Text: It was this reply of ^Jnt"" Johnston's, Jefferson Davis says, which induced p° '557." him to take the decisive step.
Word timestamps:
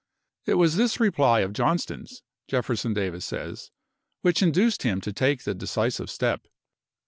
It 0.47 0.55
was 0.55 0.77
this 0.77 0.99
reply 0.99 1.41
of 1.41 1.51
^Jnt"" 1.51 1.57
Johnston's, 1.57 2.23
Jefferson 2.47 2.91
Davis 2.95 3.23
says, 3.23 3.69
which 4.21 4.41
induced 4.41 4.81
p° 4.81 4.85
'557." 4.85 4.91
him 4.97 5.01
to 5.01 5.13
take 5.13 5.43
the 5.43 5.53
decisive 5.53 6.09
step. 6.09 6.47